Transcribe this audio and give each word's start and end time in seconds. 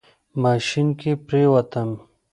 ماشين 0.41 0.87
کې 0.99 1.11
پرېوتم. 1.27 1.89